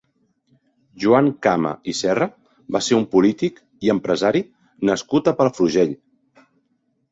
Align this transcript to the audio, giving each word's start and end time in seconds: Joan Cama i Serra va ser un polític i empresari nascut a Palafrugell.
Joan 1.03 1.27
Cama 1.47 1.73
i 1.93 1.95
Serra 1.97 2.27
va 2.77 2.81
ser 2.87 2.97
un 3.01 3.05
polític 3.13 3.61
i 3.89 3.93
empresari 3.97 4.43
nascut 4.93 5.33
a 5.33 5.37
Palafrugell. 5.43 5.97